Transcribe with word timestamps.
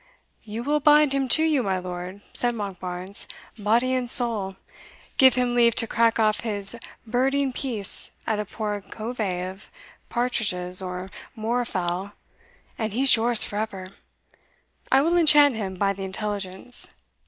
"You 0.41 0.63
will 0.63 0.79
bind 0.79 1.13
him 1.13 1.29
to 1.29 1.43
you, 1.43 1.61
my 1.61 1.77
lord," 1.77 2.21
said 2.33 2.55
Monkbarns, 2.55 3.27
"body 3.55 3.93
and 3.93 4.09
soul: 4.09 4.55
give 5.17 5.35
him 5.35 5.53
leave 5.53 5.75
to 5.75 5.85
crack 5.85 6.17
off 6.17 6.39
his 6.39 6.75
birding 7.05 7.53
piece 7.53 8.09
at 8.25 8.39
a 8.39 8.45
poor 8.45 8.81
covey 8.81 9.41
of 9.41 9.69
partridges 10.09 10.81
or 10.81 11.11
moor 11.35 11.65
fowl, 11.65 12.13
and 12.79 12.93
he's 12.93 13.15
yours 13.15 13.45
for 13.45 13.57
ever 13.57 13.89
I 14.91 15.01
will 15.01 15.15
enchant 15.17 15.55
him 15.55 15.75
by 15.75 15.93
the 15.93 16.01
intelligence. 16.01 16.89